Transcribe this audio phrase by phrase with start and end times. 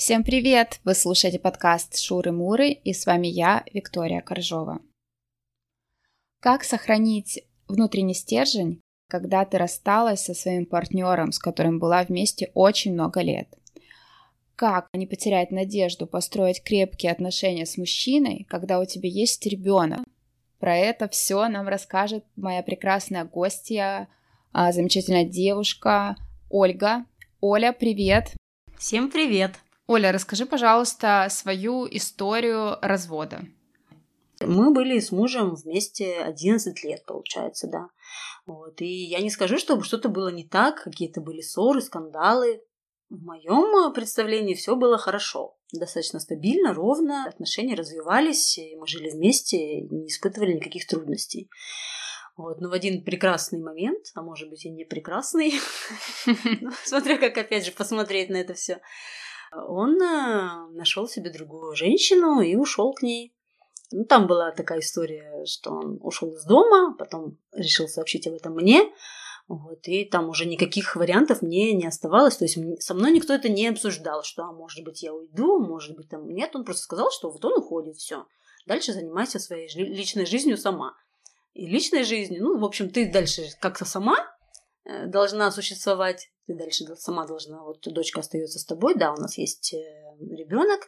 [0.00, 0.80] Всем привет!
[0.82, 4.80] Вы слушаете подкаст Шуры-Муры, и с вами я, Виктория Коржова.
[6.40, 8.80] Как сохранить внутренний стержень,
[9.10, 13.54] когда ты рассталась со своим партнером, с которым была вместе очень много лет?
[14.56, 20.00] Как не потерять надежду построить крепкие отношения с мужчиной, когда у тебя есть ребенок?
[20.58, 24.08] Про это все нам расскажет моя прекрасная гостья,
[24.52, 26.16] а, замечательная девушка
[26.48, 27.04] Ольга.
[27.42, 28.32] Оля, привет!
[28.78, 29.52] Всем привет!
[29.90, 33.40] Оля, расскажи, пожалуйста, свою историю развода.
[34.40, 37.88] Мы были с мужем вместе 11 лет, получается, да.
[38.46, 38.80] Вот.
[38.80, 42.62] И я не скажу, чтобы что-то было не так, какие-то были ссоры, скандалы.
[43.08, 45.56] В моем представлении все было хорошо.
[45.72, 51.50] Достаточно стабильно, ровно, отношения развивались, и мы жили вместе, не испытывали никаких трудностей.
[52.36, 52.60] Вот.
[52.60, 55.54] Но в один прекрасный момент, а может быть и не прекрасный,
[56.84, 58.80] смотря как опять же посмотреть на это все,
[59.52, 63.32] он э, нашел себе другую женщину и ушел к ней.
[63.92, 68.54] Ну, там была такая история, что он ушел из дома, потом решил сообщить об этом
[68.54, 68.92] мне.
[69.48, 72.36] Вот, и там уже никаких вариантов мне не оставалось.
[72.36, 75.96] То есть со мной никто это не обсуждал, что, а может быть, я уйду, может
[75.96, 76.54] быть, там нет.
[76.54, 78.26] Он просто сказал, что вот он уходит, все.
[78.66, 80.94] Дальше занимайся своей личной жизнью сама.
[81.54, 84.18] И личной жизнью, ну, в общем, ты дальше как-то сама
[84.84, 89.72] должна существовать ты дальше сама должна, вот дочка остается с тобой, да, у нас есть
[89.72, 89.78] э,
[90.18, 90.80] ребенок,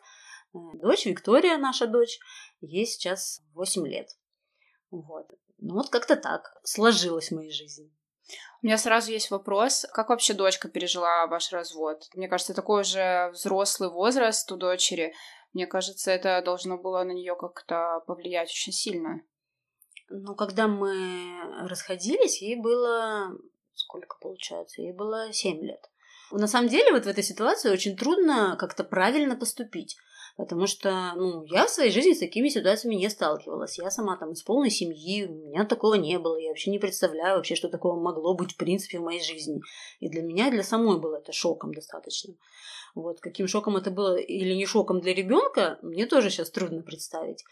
[0.54, 2.18] э, дочь, Виктория, наша дочь,
[2.60, 4.08] ей сейчас 8 лет.
[4.90, 5.26] Вот.
[5.58, 7.92] Ну вот как-то так сложилось в моей жизни.
[8.62, 9.86] У меня сразу есть вопрос.
[9.92, 12.08] Как вообще дочка пережила ваш развод?
[12.14, 15.14] Мне кажется, такой уже взрослый возраст у дочери.
[15.52, 19.20] Мне кажется, это должно было на нее как-то повлиять очень сильно.
[20.08, 23.30] Ну, когда мы расходились, ей было
[23.74, 25.90] сколько получается, ей было 7 лет.
[26.30, 29.96] На самом деле вот в этой ситуации очень трудно как-то правильно поступить.
[30.36, 33.78] Потому что, ну, я в своей жизни с такими ситуациями не сталкивалась.
[33.78, 36.38] Я сама там из полной семьи, у меня такого не было.
[36.38, 39.60] Я вообще не представляю вообще, что такого могло быть в принципе в моей жизни.
[40.00, 42.34] И для меня, для самой было это шоком достаточно.
[42.94, 47.44] Вот, каким шоком это было или не шоком для ребенка, мне тоже сейчас трудно представить.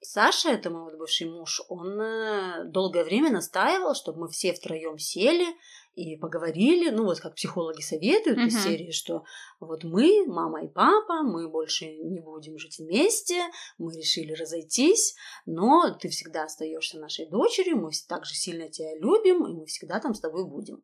[0.00, 4.98] Саша, это мой вот бывший муж, он э, долгое время настаивал, чтобы мы все втроем
[4.98, 5.46] сели
[5.94, 8.46] и поговорили, ну вот как психологи советуют uh-huh.
[8.46, 9.24] из серии, что
[9.58, 13.42] вот мы, мама и папа, мы больше не будем жить вместе,
[13.78, 19.46] мы решили разойтись, но ты всегда остаешься нашей дочерью, мы так же сильно тебя любим,
[19.46, 20.82] и мы всегда там с тобой будем.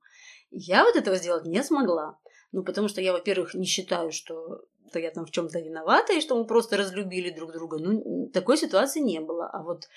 [0.51, 2.19] Я вот этого сделать не смогла.
[2.53, 4.63] Ну, потому что я, во-первых, не считаю, что
[4.93, 7.79] что я там в чем-то виновата и что мы просто разлюбили друг друга.
[7.79, 9.49] Ну, такой ситуации не было.
[9.51, 9.89] А вот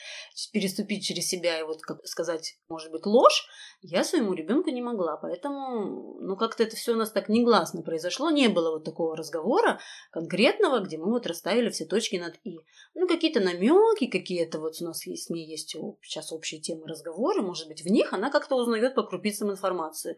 [0.54, 3.46] переступить через себя и вот как сказать, может быть, ложь,
[3.82, 5.18] я своему ребенку не могла.
[5.18, 8.30] Поэтому, ну, как-то это все у нас так негласно произошло.
[8.30, 9.80] Не было вот такого разговора
[10.12, 12.60] конкретного, где мы вот расставили все точки над «и».
[12.94, 17.42] Ну, какие-то намеки, какие-то вот у нас есть, с ней есть сейчас общие темы разговора,
[17.42, 20.16] может быть, в них она как-то узнает по крупицам информацию.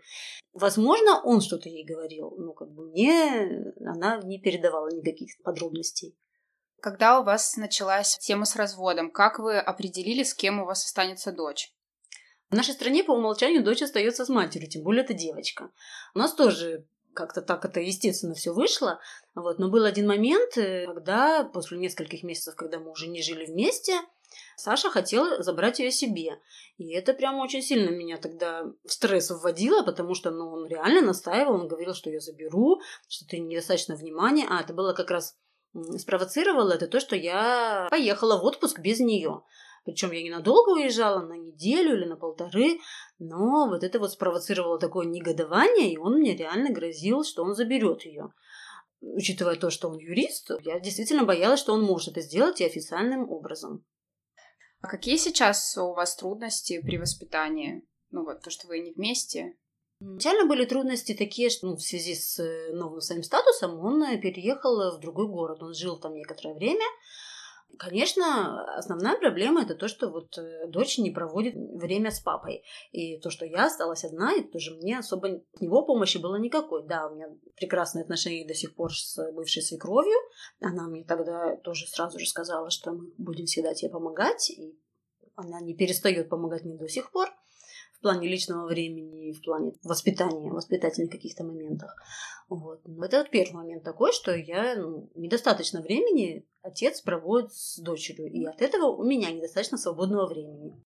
[0.54, 6.18] Возможно, он что-то ей говорил, ну, как бы мне она не передала давала никаких подробностей.
[6.82, 11.32] Когда у вас началась тема с разводом, как вы определили, с кем у вас останется
[11.32, 11.74] дочь?
[12.50, 15.72] В нашей стране по умолчанию дочь остается с матерью, тем более это девочка.
[16.14, 19.00] У нас тоже как-то так это естественно все вышло.
[19.34, 19.58] Вот.
[19.58, 24.00] Но был один момент, э, когда после нескольких месяцев, когда мы уже не жили вместе,
[24.56, 26.40] Саша хотела забрать ее себе.
[26.78, 31.02] И это прямо очень сильно меня тогда в стресс вводило, потому что ну, он реально
[31.02, 34.46] настаивал, он говорил, что я заберу, что ты недостаточно внимания.
[34.50, 35.38] А это было как раз
[35.98, 39.44] спровоцировало это то, что я поехала в отпуск без нее.
[39.86, 42.80] Причем я ненадолго уезжала, на неделю или на полторы,
[43.20, 48.04] но вот это вот спровоцировало такое негодование, и он мне реально грозил, что он заберет
[48.04, 48.34] ее.
[49.00, 53.30] Учитывая то, что он юрист, я действительно боялась, что он может это сделать и официальным
[53.30, 53.86] образом.
[54.82, 57.84] А какие сейчас у вас трудности при воспитании?
[58.12, 59.56] Ну вот, то, что вы не вместе.
[60.00, 64.20] Изначально были трудности такие, что ну, в связи с э, новым своим статусом он э,
[64.20, 65.64] переехал в другой город.
[65.64, 66.86] Он жил там некоторое время,
[67.78, 72.64] Конечно, основная проблема это то, что вот э, дочь не проводит время с папой.
[72.92, 76.88] И то, что я осталась одна, и тоже мне особо от него помощи было никакой.
[76.88, 80.18] Да, у меня прекрасные отношения до сих пор с бывшей свекровью.
[80.60, 84.50] Она мне тогда тоже сразу же сказала, что мы будем всегда тебе помогать.
[84.50, 84.80] И
[85.36, 87.30] она не перестает помогать мне до сих пор
[88.00, 91.96] в плане личного времени, в плане воспитания, воспитательных каких-то моментах.
[92.48, 92.82] Вот.
[93.04, 98.46] Это вот первый момент такой, что я ну, недостаточно времени отец проводит с дочерью, и
[98.46, 100.82] от этого у меня недостаточно свободного времени.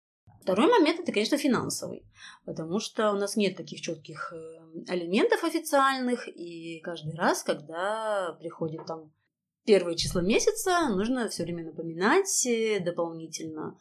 [0.42, 2.06] Второй момент это, конечно, финансовый,
[2.44, 8.86] потому что у нас нет таких четких э, алиментов официальных, и каждый раз, когда приходит
[8.86, 9.12] там
[9.64, 13.76] первое число месяца нужно все время напоминать э, дополнительно,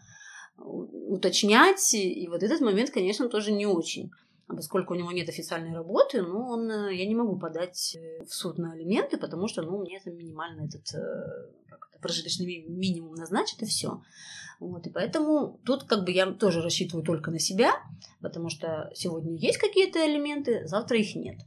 [0.57, 1.93] уточнять.
[1.93, 4.11] И вот этот момент, конечно, тоже не очень.
[4.47, 8.23] А поскольку у него нет официальной работы, ну, он, э, я не могу подать э,
[8.23, 10.87] в суд на алименты, потому что, ну, мне там минимально этот
[11.79, 14.01] как это, прожиточный минимум назначат, и все.
[14.59, 17.71] Вот, и поэтому тут как бы я тоже рассчитываю только на себя,
[18.21, 21.39] потому что сегодня есть какие-то элементы, завтра их нет.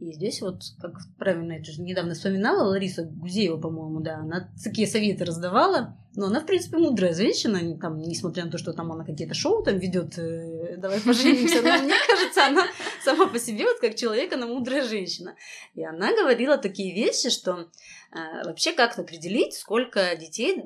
[0.00, 4.88] И здесь вот, как правильно, это же недавно вспоминала Лариса Гузеева, по-моему, да, она такие
[4.88, 9.04] советы раздавала, но она, в принципе, мудрая женщина, там, несмотря на то, что там она
[9.04, 12.66] какие-то шоу там ведет, э, давай поженимся, но мне кажется, она
[13.04, 15.36] сама по себе, вот как человек, она мудрая женщина.
[15.74, 17.68] И она говорила такие вещи, что
[18.12, 19.73] э, вообще как-то определить, сколько
[20.16, 20.64] детей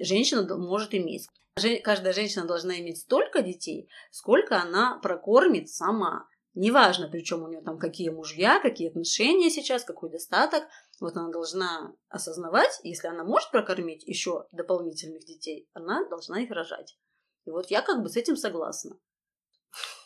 [0.00, 1.28] женщина может иметь.
[1.84, 6.26] Каждая женщина должна иметь столько детей, сколько она прокормит сама.
[6.54, 10.64] Неважно, причем у нее там какие мужья, какие отношения сейчас, какой достаток.
[11.00, 16.98] Вот она должна осознавать, если она может прокормить еще дополнительных детей, она должна их рожать.
[17.46, 18.96] И вот я как бы с этим согласна.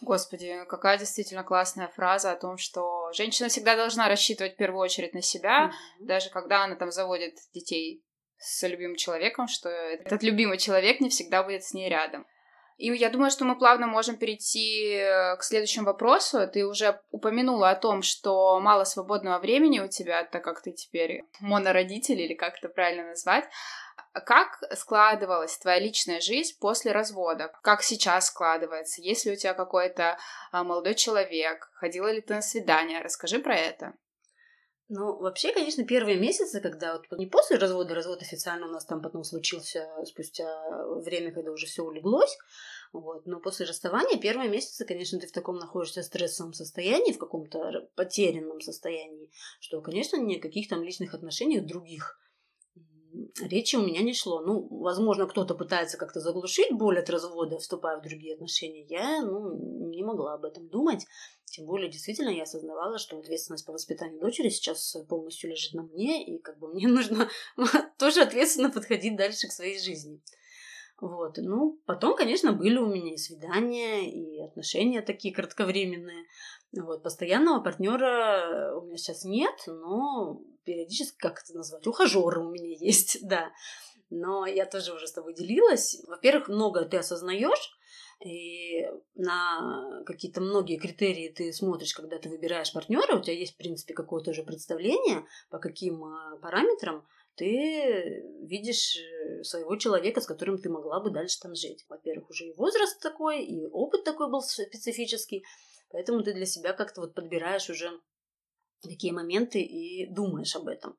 [0.01, 5.15] Господи, какая действительно классная фраза о том, что женщина всегда должна рассчитывать в первую очередь
[5.15, 6.07] на себя, mm-hmm.
[6.07, 8.05] даже когда она там заводит детей
[8.39, 12.27] с любимым человеком, что этот любимый человек не всегда будет с ней рядом.
[12.77, 16.47] И я думаю, что мы плавно можем перейти э, к следующему вопросу.
[16.47, 21.25] Ты уже упомянула о том, что мало свободного времени у тебя, так как ты теперь
[21.41, 23.45] монородитель, или как это правильно назвать.
[24.13, 27.51] Как складывалась твоя личная жизнь после развода?
[27.63, 29.01] Как сейчас складывается?
[29.01, 30.19] Есть ли у тебя какой-то
[30.53, 31.71] а, молодой человек?
[31.75, 33.01] Ходила ли ты на свидание?
[33.01, 33.95] Расскажи про это.
[34.89, 39.03] Ну, вообще, конечно, первые месяцы, когда вот не после развода, развод официально у нас там
[39.03, 40.47] потом случился спустя
[41.01, 42.39] время, когда уже все улеглось,
[42.93, 47.89] вот, но после расставания первые месяцы, конечно, ты в таком находишься стрессовом состоянии, в каком-то
[47.97, 49.29] потерянном состоянии,
[49.59, 52.21] что, конечно, никаких там личных отношений других
[53.41, 54.41] речи у меня не шло.
[54.41, 58.85] Ну, возможно, кто-то пытается как-то заглушить боль от развода, вступая в другие отношения.
[58.89, 61.07] Я, ну, не могла об этом думать.
[61.47, 66.25] Тем более, действительно, я осознавала, что ответственность по воспитанию дочери сейчас полностью лежит на мне,
[66.25, 67.29] и как бы мне нужно
[67.99, 70.21] тоже ответственно подходить дальше к своей жизни.
[71.01, 71.37] Вот.
[71.37, 76.25] Ну, потом, конечно, были у меня и свидания, и отношения такие кратковременные.
[76.77, 77.03] Вот.
[77.03, 83.19] Постоянного партнера у меня сейчас нет, но периодически, как это назвать, ухажеры у меня есть,
[83.27, 83.51] да.
[84.11, 86.01] Но я тоже уже с тобой делилась.
[86.07, 87.77] Во-первых, много ты осознаешь,
[88.25, 93.59] и на какие-то многие критерии ты смотришь, когда ты выбираешь партнера, у тебя есть, в
[93.59, 97.07] принципе, какое-то уже представление, по каким а, параметрам
[97.37, 101.85] ты видишь э, своего человека, с которым ты могла бы дальше там жить.
[101.89, 105.45] Во-первых, уже и возраст такой, и опыт такой был специфический,
[105.91, 107.91] поэтому ты для себя как-то вот подбираешь уже
[108.83, 110.97] такие моменты и думаешь об этом.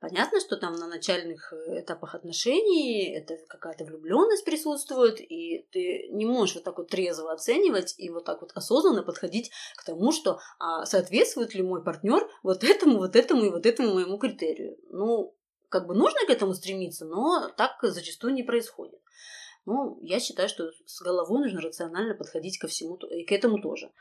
[0.00, 6.24] Понятно, что там на начальных э, этапах отношений это какая-то влюбленность присутствует, и ты не
[6.24, 10.40] можешь вот так вот трезво оценивать и вот так вот осознанно подходить к тому, что
[10.58, 14.78] а, соответствует ли мой партнер вот этому, вот этому и вот этому моему критерию.
[14.88, 15.36] Ну,
[15.68, 19.00] как бы нужно к этому стремиться, но так зачастую не происходит.
[19.66, 23.92] Ну, я считаю, что с головой нужно рационально подходить ко всему и к этому тоже.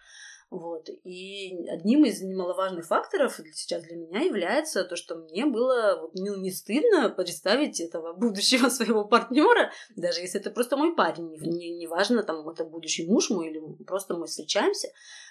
[0.50, 0.90] Вот.
[1.04, 6.38] И одним из немаловажных факторов сейчас для меня является то, что мне было вот, ну,
[6.38, 11.86] не стыдно представить этого будущего своего партнера, даже если это просто мой парень, не, не
[11.86, 14.88] важно, там, это будущий муж мой или просто мы встречаемся,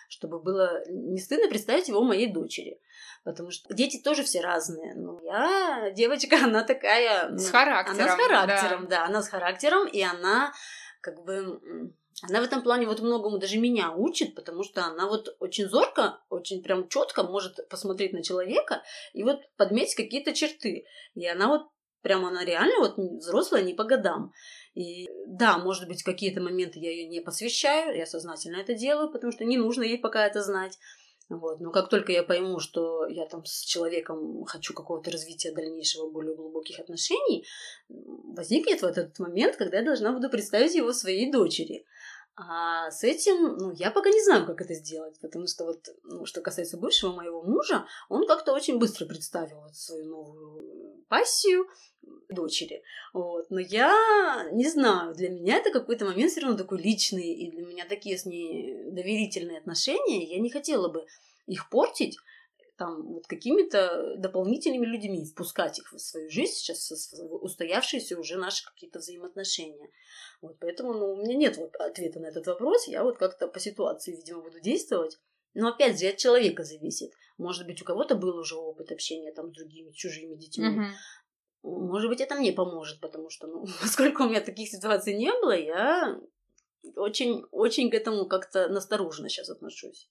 [0.09, 2.81] чтобы было не стыдно представить его моей дочери.
[3.25, 4.95] Потому что дети тоже все разные.
[4.95, 7.37] Но я девочка, она такая...
[7.37, 8.01] С характером.
[8.01, 8.89] Она с характером, да.
[8.89, 10.53] да она с характером, и она
[11.01, 11.61] как бы
[12.23, 16.21] она в этом плане вот многому даже меня учит, потому что она вот очень зорко,
[16.29, 18.83] очень прям четко может посмотреть на человека
[19.13, 20.85] и вот подметить какие-то черты.
[21.15, 21.69] И она вот
[22.03, 24.33] прям она реально вот взрослая не по годам.
[24.75, 29.33] И да, может быть, какие-то моменты я ее не посвящаю, я сознательно это делаю, потому
[29.33, 30.79] что не нужно ей пока это знать.
[31.29, 31.61] Вот.
[31.61, 36.35] Но как только я пойму, что я там с человеком хочу какого-то развития дальнейшего, более
[36.35, 37.45] глубоких отношений,
[37.89, 41.85] возникнет в этот момент, когда я должна буду представить его своей дочери.
[42.41, 46.25] А с этим, ну, я пока не знаю, как это сделать, потому что вот, ну,
[46.25, 51.67] что касается бывшего моего мужа, он как-то очень быстро представил вот свою новую пассию
[52.29, 52.85] дочери.
[53.13, 53.51] Вот.
[53.51, 57.67] Но я не знаю, для меня это какой-то момент все равно такой личный, и для
[57.67, 61.07] меня такие с ней доверительные отношения, я не хотела бы
[61.47, 62.19] их портить,
[62.79, 69.01] там вот какими-то дополнительными людьми, впускать их в свою жизнь сейчас, устоявшиеся уже наши какие-то
[69.01, 69.91] взаимоотношения.
[70.41, 73.59] Вот, поэтому ну, у меня нет вот ответа на этот вопрос, я вот как-то по
[73.59, 75.19] ситуации, видимо, буду действовать.
[75.55, 77.13] Но опять же, от человека зависит.
[77.37, 80.69] Может быть, у кого-то был уже опыт общения там с другими чужими детьми.
[80.69, 81.81] Угу.
[81.81, 85.57] может быть, это мне поможет, потому что, ну, поскольку у меня таких ситуаций не было,
[85.57, 86.21] я
[86.95, 90.09] очень-очень к этому как-то настороженно сейчас отношусь.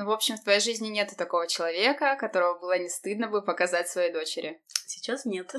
[0.00, 3.86] Ну, в общем, в твоей жизни нет такого человека, которого было не стыдно бы показать
[3.86, 4.58] своей дочери.
[4.86, 5.54] Сейчас нет.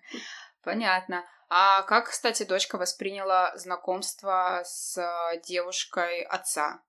[0.62, 1.22] Понятно.
[1.50, 4.98] А как, кстати, дочка восприняла знакомство с
[5.46, 6.80] девушкой отца?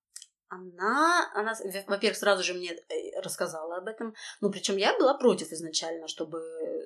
[0.47, 1.53] она, она,
[1.87, 4.15] во-первых, сразу же мне э, рассказала об этом.
[4.39, 6.39] Ну, причем я была против изначально, чтобы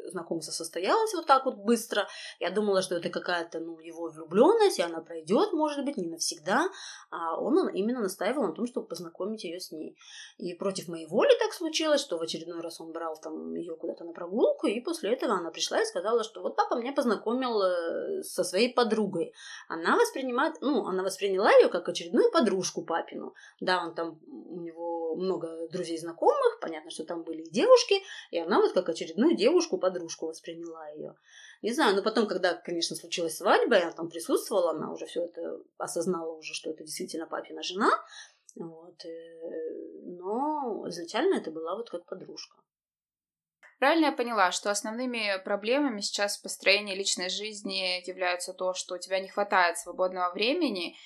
[0.09, 2.07] знакомство состоялось вот так вот быстро.
[2.39, 6.67] Я думала, что это какая-то, ну, его влюбленность, и она пройдет, может быть, не навсегда.
[7.11, 9.97] А он именно настаивал на том, чтобы познакомить ее с ней.
[10.37, 14.03] И против моей воли так случилось, что в очередной раз он брал там ее куда-то
[14.03, 18.23] на прогулку, и после этого она пришла и сказала, что вот папа меня познакомил э,
[18.23, 19.33] со своей подругой.
[19.67, 23.33] Она воспринимает, ну, она восприняла ее как очередную подружку папину.
[23.59, 28.01] Да, он там, у него много друзей знакомых, понятно, что там были и девушки,
[28.31, 31.15] и она вот как очередную девушку-подружку восприняла ее.
[31.61, 35.59] Не знаю, но потом, когда, конечно, случилась свадьба, я там присутствовала, она уже все это
[35.77, 37.91] осознала уже, что это действительно папина жена,
[38.55, 42.57] вот, э, но изначально это была вот как подружка.
[43.79, 48.97] Правильно я поняла, что основными проблемами сейчас в построении личной жизни являются то, что у
[48.97, 50.97] тебя не хватает свободного времени,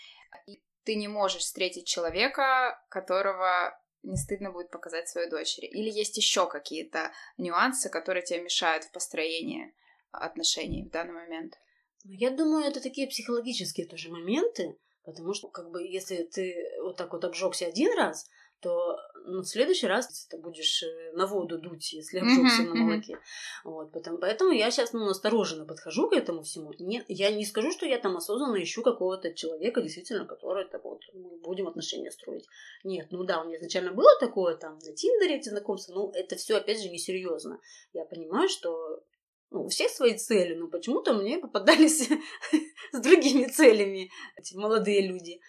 [0.47, 5.65] и ты не можешь встретить человека, которого не стыдно будет показать своей дочери?
[5.65, 9.73] Или есть еще какие-то нюансы, которые тебе мешают в построении
[10.11, 11.57] отношений в данный момент?
[12.03, 16.97] Ну, я думаю, это такие психологические тоже моменты, потому что, как бы, если ты вот
[16.97, 18.29] так вот обжегся один раз,
[18.63, 22.75] то ну, в следующий раз ты будешь э, на воду дуть, если обжегся mm-hmm, на
[22.75, 23.13] молоке.
[23.13, 23.17] Mm-hmm.
[23.65, 26.73] Вот, потому, поэтому я сейчас ну, настороженно подхожу к этому всему.
[26.79, 31.01] Не, я не скажу, что я там осознанно ищу какого-то человека, действительно, который так вот
[31.13, 32.45] мы будем отношения строить.
[32.83, 36.35] Нет, ну да, у меня изначально было такое там на Тиндере эти знакомства, но это
[36.35, 37.59] все опять же несерьезно.
[37.93, 39.03] Я понимаю, что
[39.51, 42.09] ну, у всех свои цели, но почему-то мне попадались
[42.91, 45.39] с другими целями эти молодые люди.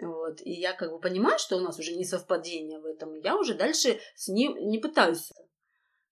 [0.00, 0.40] Вот.
[0.42, 3.14] И я как бы понимаю, что у нас уже не совпадение в этом.
[3.14, 5.30] Я уже дальше с ним не пытаюсь.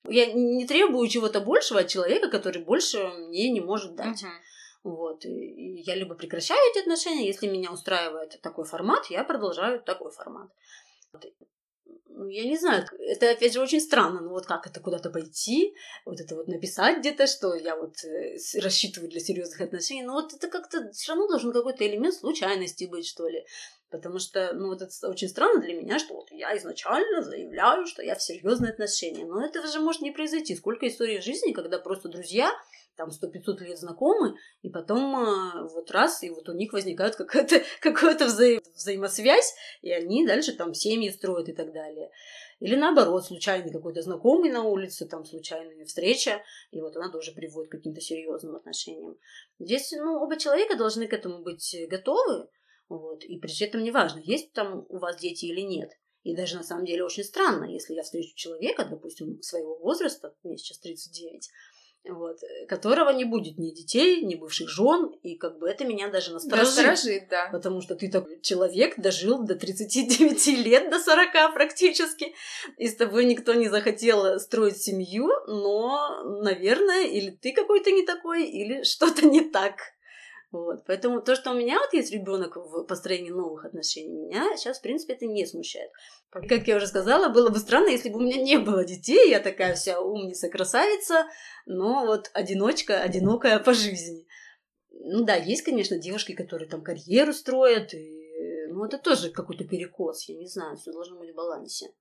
[0.05, 4.23] Я не требую чего-то большего от человека, который больше мне не может дать.
[4.23, 4.41] Uh-huh.
[4.83, 5.25] Вот.
[5.25, 10.51] И я либо прекращаю эти отношения, если меня устраивает такой формат, я продолжаю такой формат.
[11.13, 11.21] Ну,
[12.29, 15.75] я не знаю, это опять же очень странно, ну вот как это куда-то пойти,
[16.05, 20.33] вот это вот написать где-то, что я вот э, рассчитываю для серьезных отношений, ну вот
[20.35, 23.45] это как-то все равно должен какой-то элемент случайности быть, что ли.
[23.91, 28.03] Потому что, ну, вот это очень странно для меня, что вот я изначально заявляю, что
[28.03, 29.25] я в серьезные отношения.
[29.25, 30.55] Но это же может не произойти.
[30.55, 32.53] Сколько историй в жизни, когда просто друзья
[32.97, 37.17] там сто пятьсот лет знакомы, и потом э, вот раз, и вот у них возникает
[37.17, 42.11] какая-то какая вза взаимосвязь, и они дальше там семьи строят и так далее.
[42.59, 47.71] Или наоборот, случайный какой-то знакомый на улице, там случайная встреча, и вот она тоже приводит
[47.71, 49.17] к каким-то серьезным отношениям.
[49.59, 52.49] Здесь, ну, оба человека должны к этому быть готовы,
[52.91, 55.93] вот, и при этом неважно, есть там у вас дети или нет.
[56.25, 60.59] И даже на самом деле очень странно, если я встречу человека, допустим, своего возраста, мне
[60.59, 61.49] сейчас 39,
[62.09, 66.33] вот, которого не будет ни детей, ни бывших жен, и как бы это меня даже
[66.33, 66.85] насторожит.
[66.85, 67.49] Насторожит, да.
[67.53, 72.35] Потому что ты такой человек, дожил до 39 лет, до 40 практически,
[72.77, 78.47] и с тобой никто не захотел строить семью, но, наверное, или ты какой-то не такой,
[78.47, 79.77] или что-то не так.
[80.53, 80.85] Вот.
[80.87, 84.83] Поэтому то, что у меня вот есть ребенок в построении новых отношений, меня сейчас, в
[84.83, 85.91] принципе, это не смущает.
[86.31, 89.39] Как я уже сказала, было бы странно, если бы у меня не было детей, я
[89.39, 91.27] такая вся умница, красавица,
[91.67, 94.27] но вот одиночка, одинокая по жизни.
[94.91, 100.29] Ну да, есть, конечно, девушки, которые там карьеру строят, и, ну это тоже какой-то перекос,
[100.29, 101.93] я не знаю, все должно быть в балансе.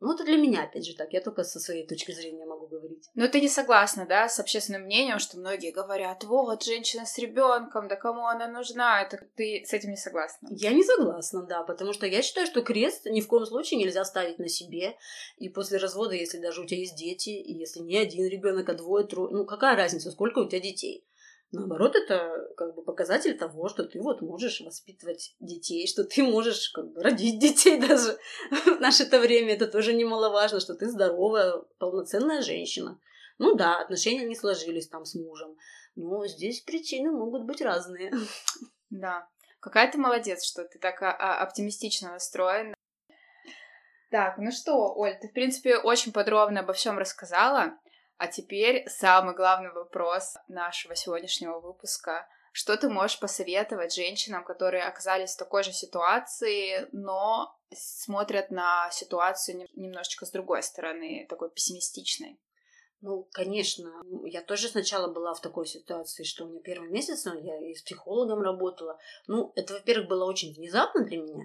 [0.00, 1.12] Ну, это для меня, опять же, так.
[1.12, 3.08] Я только со своей точки зрения могу говорить.
[3.14, 7.88] Но ты не согласна, да, с общественным мнением, что многие говорят, вот, женщина с ребенком,
[7.88, 9.02] да кому она нужна?
[9.02, 10.48] Это ты с этим не согласна?
[10.52, 14.04] Я не согласна, да, потому что я считаю, что крест ни в коем случае нельзя
[14.04, 14.96] ставить на себе.
[15.36, 18.74] И после развода, если даже у тебя есть дети, и если не один ребенок, а
[18.74, 21.04] двое, трое, ну, какая разница, сколько у тебя детей?
[21.50, 26.68] Наоборот, это как бы показатель того, что ты вот можешь воспитывать детей, что ты можешь
[26.70, 28.18] как бы родить детей даже.
[28.50, 33.00] В наше-то время это тоже немаловажно, что ты здоровая, полноценная женщина.
[33.38, 35.56] Ну да, отношения не сложились там с мужем,
[35.96, 38.12] но здесь причины могут быть разные.
[38.90, 39.28] Да.
[39.60, 42.74] Какая ты молодец, что ты так а, а, оптимистично настроена.
[44.10, 47.76] Так, ну что, Оль, ты, в принципе, очень подробно обо всем рассказала.
[48.18, 52.28] А теперь самый главный вопрос нашего сегодняшнего выпуска.
[52.52, 59.68] Что ты можешь посоветовать женщинам, которые оказались в такой же ситуации, но смотрят на ситуацию
[59.76, 62.40] немножечко с другой стороны, такой пессимистичной?
[63.00, 63.92] Ну, конечно.
[64.24, 67.74] Я тоже сначала была в такой ситуации, что у меня первый месяц, ну, я и
[67.74, 68.98] с психологом работала.
[69.28, 71.44] Ну, это, во-первых, было очень внезапно для меня.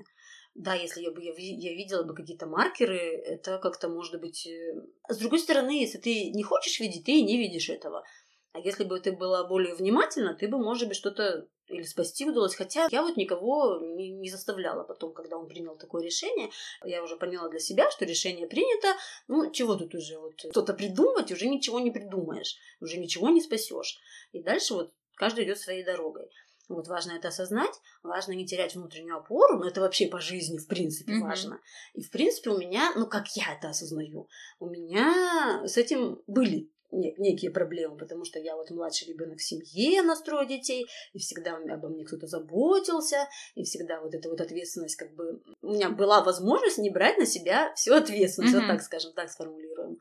[0.56, 4.46] Да, если я бы я, я видела бы какие-то маркеры, это как-то может быть.
[4.46, 8.04] Э, с другой стороны, если ты не хочешь видеть, ты и не видишь этого.
[8.52, 12.54] А если бы ты была более внимательна, ты бы, может быть, что-то или спасти удалось.
[12.54, 16.52] Хотя я вот никого не, не заставляла потом, когда он принял такое решение.
[16.84, 18.90] Я уже поняла для себя, что решение принято.
[19.28, 24.00] Ну, чего тут уже вот что-то придумывать, уже ничего не придумаешь, уже ничего не спасешь.
[24.34, 26.30] И дальше вот каждый идет своей дорогой.
[26.70, 30.68] Вот важно это осознать, важно не терять внутреннюю опору, но это вообще по жизни, в
[30.68, 31.22] принципе, mm-hmm.
[31.22, 31.60] важно.
[31.94, 34.30] И, в принципе, у меня, ну, как я это осознаю,
[34.60, 40.02] у меня с этим были некие проблемы, потому что я вот младший ребенок в семье
[40.04, 40.16] на
[40.46, 45.42] детей, и всегда обо мне кто-то заботился, и всегда вот эта вот ответственность, как бы
[45.62, 48.60] у меня была возможность не брать на себя всю ответственность, mm-hmm.
[48.60, 49.98] вот так скажем, так сформулируем.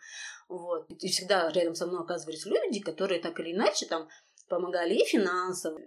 [0.48, 0.86] Вот.
[0.90, 4.08] И всегда рядом со мной оказывались люди, которые так или иначе там
[4.48, 5.80] помогали и финансово,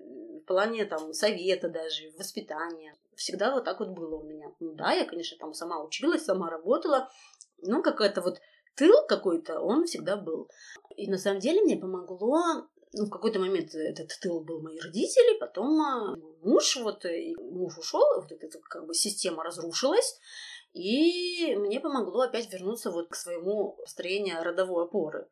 [0.46, 2.96] плане там совета даже, воспитания.
[3.16, 4.52] Всегда вот так вот было у меня.
[4.60, 7.10] Ну да, я, конечно, там сама училась, сама работала,
[7.62, 8.40] но какая-то вот
[8.76, 10.50] тыл какой-то, он всегда был.
[10.96, 15.38] И на самом деле мне помогло ну, в какой-то момент этот тыл был мои родители,
[15.38, 20.18] потом а, муж, вот, и муж ушел, вот эта как бы система разрушилась,
[20.74, 25.28] и мне помогло опять вернуться вот к своему строению родовой опоры.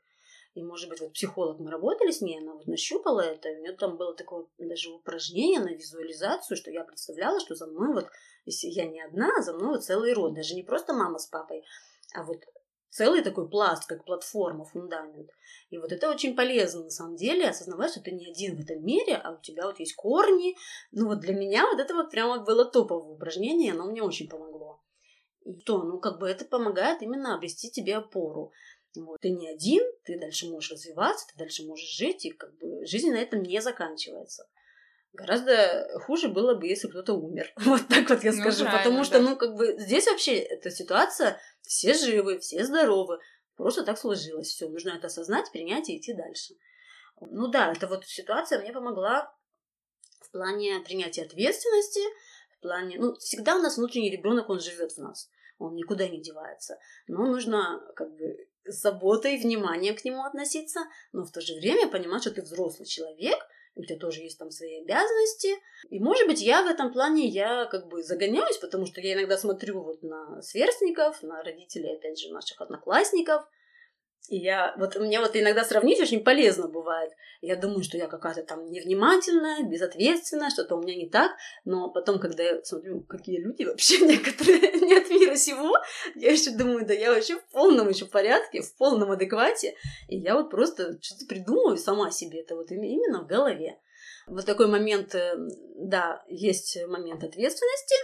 [0.54, 3.72] И, может быть, вот психолог, мы работали с ней, она вот нащупала это, у нее
[3.72, 8.08] там было такое даже упражнение на визуализацию, что я представляла, что за мной вот,
[8.46, 11.26] если я не одна, а за мной вот целый род, даже не просто мама с
[11.26, 11.64] папой,
[12.14, 12.38] а вот
[12.94, 15.32] целый такой пласт, как платформа, фундамент.
[15.72, 18.86] И вот это очень полезно, на самом деле, осознавать, что ты не один в этом
[18.86, 20.56] мире, а у тебя вот есть корни.
[20.92, 24.84] Ну вот для меня вот это вот прямо было топовое упражнение, оно мне очень помогло.
[25.44, 28.52] И то, ну как бы это помогает именно обрести тебе опору.
[28.96, 29.22] Вот.
[29.22, 33.12] Ты не один, ты дальше можешь развиваться, ты дальше можешь жить, и как бы жизнь
[33.12, 34.48] на этом не заканчивается.
[35.14, 37.52] Гораздо хуже было бы, если кто-то умер.
[37.66, 38.66] Вот так вот я ну, скажу.
[38.66, 39.30] Потому что, да.
[39.30, 43.20] ну, как бы здесь вообще эта ситуация, все живы, все здоровы.
[43.56, 44.48] Просто так сложилось.
[44.48, 46.56] Все, нужно это осознать, принять и идти дальше.
[47.22, 49.32] Ну да, эта вот ситуация мне помогла
[50.22, 52.02] в плане принятия ответственности,
[52.58, 55.30] в плане, ну, всегда у нас внутренний ребенок, он живет в нас,
[55.60, 56.80] он никуда не девается.
[57.08, 61.88] Но нужно как бы с заботой, вниманием к нему относиться, но в то же время
[61.90, 63.38] понимать, что ты взрослый человек,
[63.76, 65.56] у тебя тоже есть там свои обязанности.
[65.90, 69.38] И, может быть, я в этом плане, я как бы загоняюсь, потому что я иногда
[69.38, 73.44] смотрю вот на сверстников, на родителей, опять же, наших одноклассников–
[74.30, 77.12] и я, вот мне вот иногда сравнить очень полезно бывает.
[77.42, 81.34] Я думаю, что я какая-то там невнимательная, безответственная, что-то у меня не так.
[81.66, 85.76] Но потом, когда я смотрю, какие люди вообще некоторые не от мира сего,
[86.16, 89.76] я еще думаю, да я вообще в полном еще порядке, в полном адеквате.
[90.08, 92.42] И я вот просто что-то придумываю сама себе.
[92.42, 93.78] Это вот именно в голове.
[94.26, 95.36] Вот такой момент, э,
[95.76, 97.96] да, есть момент ответственности.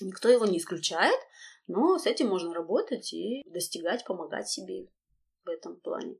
[0.00, 1.20] Никто его не исключает.
[1.68, 4.88] Но с этим можно работать и достигать, помогать себе
[5.50, 6.16] этом плане.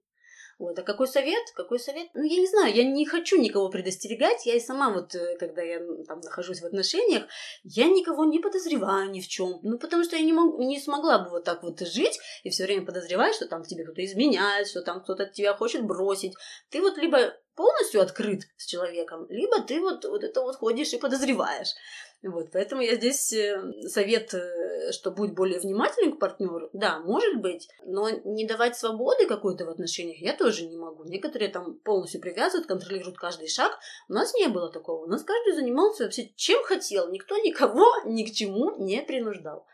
[0.61, 1.43] Вот, а какой совет?
[1.55, 2.09] Какой совет?
[2.13, 4.45] Ну, я не знаю, я не хочу никого предостерегать.
[4.45, 7.25] Я и сама вот, э, когда я там нахожусь в отношениях,
[7.63, 9.61] я никого не подозреваю ни в чем.
[9.63, 12.65] Ну, потому что я не, могу, не смогла бы вот так вот жить и все
[12.65, 16.35] время подозревать, что там тебе кто-то изменяет, что там кто-то тебя хочет бросить.
[16.69, 20.99] Ты вот либо полностью открыт с человеком, либо ты вот, вот это вот ходишь и
[20.99, 21.75] подозреваешь.
[22.23, 26.69] Вот, поэтому я здесь э, совет, э, что будь более внимательным к партнеру.
[26.75, 31.05] Да, может быть, но не давать свободы какой-то в отношениях я тоже не могу.
[31.05, 33.79] Некоторые там полностью привязывают, контролируют каждый шаг.
[34.11, 35.05] У нас не было такого.
[35.05, 37.11] У нас каждый занимался вообще чем хотел.
[37.11, 39.67] Никто никого ни к чему не принуждал.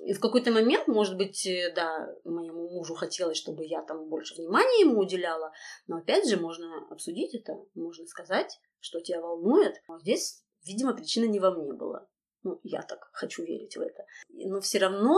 [0.00, 4.34] И в какой-то момент, может быть, э, да, моему мужу хотелось, чтобы я там больше
[4.36, 5.52] внимания ему уделяла,
[5.86, 9.74] но опять же можно обсудить это, можно сказать, что тебя волнует.
[9.86, 12.06] Но здесь Видимо, причина не во мне была.
[12.42, 14.04] Ну, я так хочу верить в это.
[14.28, 15.16] Но все равно,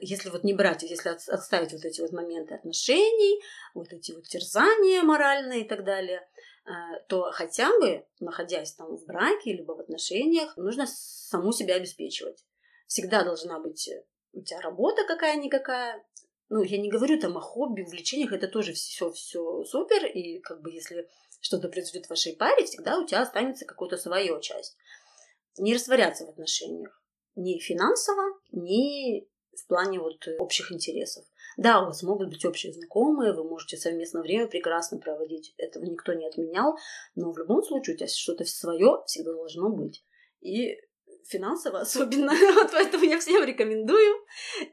[0.00, 3.42] если вот не брать, если отставить вот эти вот моменты отношений,
[3.74, 6.28] вот эти вот терзания моральные и так далее,
[6.66, 6.70] э,
[7.08, 12.44] то хотя бы, находясь там в браке либо в отношениях, нужно саму себя обеспечивать.
[12.86, 13.90] Всегда должна быть
[14.34, 16.04] у тебя работа какая-никакая.
[16.50, 20.60] Ну, я не говорю там о хобби, увлечениях, это тоже все, все супер, и как
[20.60, 21.08] бы если
[21.44, 24.78] что-то произойдет в вашей паре, всегда у тебя останется какая-то своя часть.
[25.58, 27.02] Не растворяться в отношениях.
[27.36, 31.22] Ни финансово, ни в плане вот общих интересов.
[31.58, 36.14] Да, у вас могут быть общие знакомые, вы можете совместно время прекрасно проводить, этого никто
[36.14, 36.78] не отменял,
[37.14, 40.02] но в любом случае у тебя что-то свое всегда должно быть.
[40.40, 40.78] И
[41.28, 42.32] финансово особенно.
[42.54, 44.16] вот поэтому я всем рекомендую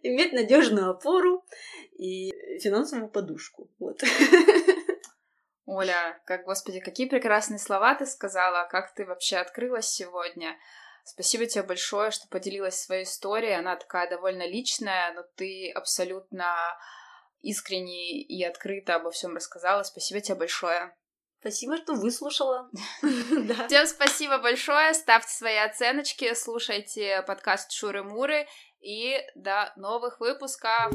[0.03, 1.43] иметь надежную опору
[1.97, 3.69] и финансовую подушку.
[3.77, 4.01] Вот.
[5.65, 10.57] Оля, как, господи, какие прекрасные слова ты сказала, как ты вообще открылась сегодня.
[11.03, 13.53] Спасибо тебе большое, что поделилась своей историей.
[13.53, 16.55] Она такая довольно личная, но ты абсолютно
[17.41, 19.83] искренне и открыто обо всем рассказала.
[19.83, 20.95] Спасибо тебе большое.
[21.39, 22.69] Спасибо, что выслушала.
[23.67, 24.93] Всем спасибо большое.
[24.93, 28.47] Ставьте свои оценочки, слушайте подкаст Шуры Муры
[28.79, 30.91] и до новых выпусков.